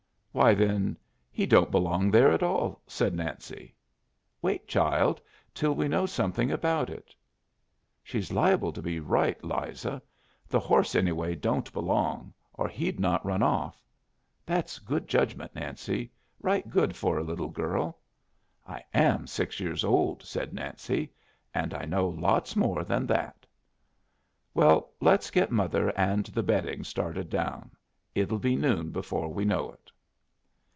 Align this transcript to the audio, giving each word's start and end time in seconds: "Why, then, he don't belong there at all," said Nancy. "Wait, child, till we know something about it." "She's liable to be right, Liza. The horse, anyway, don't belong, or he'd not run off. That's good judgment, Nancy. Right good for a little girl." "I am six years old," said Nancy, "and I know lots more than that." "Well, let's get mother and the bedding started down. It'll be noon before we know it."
"Why, 0.33 0.53
then, 0.53 0.95
he 1.29 1.45
don't 1.45 1.71
belong 1.71 2.09
there 2.09 2.31
at 2.31 2.41
all," 2.41 2.81
said 2.87 3.13
Nancy. 3.13 3.75
"Wait, 4.41 4.65
child, 4.65 5.19
till 5.53 5.75
we 5.75 5.89
know 5.89 6.05
something 6.05 6.51
about 6.53 6.89
it." 6.89 7.13
"She's 8.01 8.31
liable 8.31 8.71
to 8.71 8.81
be 8.81 9.01
right, 9.01 9.37
Liza. 9.43 10.01
The 10.47 10.59
horse, 10.61 10.95
anyway, 10.95 11.35
don't 11.35 11.71
belong, 11.73 12.33
or 12.53 12.69
he'd 12.69 12.97
not 12.97 13.25
run 13.25 13.43
off. 13.43 13.83
That's 14.45 14.79
good 14.79 15.09
judgment, 15.09 15.53
Nancy. 15.53 16.13
Right 16.39 16.69
good 16.69 16.95
for 16.95 17.17
a 17.19 17.23
little 17.25 17.49
girl." 17.49 17.99
"I 18.65 18.83
am 18.93 19.27
six 19.27 19.59
years 19.59 19.83
old," 19.83 20.23
said 20.23 20.53
Nancy, 20.53 21.11
"and 21.53 21.73
I 21.73 21.83
know 21.83 22.07
lots 22.07 22.55
more 22.55 22.85
than 22.85 23.05
that." 23.07 23.45
"Well, 24.53 24.93
let's 25.01 25.29
get 25.29 25.51
mother 25.51 25.89
and 25.97 26.25
the 26.27 26.41
bedding 26.41 26.85
started 26.85 27.29
down. 27.29 27.71
It'll 28.15 28.39
be 28.39 28.55
noon 28.55 28.91
before 28.91 29.27
we 29.27 29.43
know 29.43 29.71
it." 29.73 29.91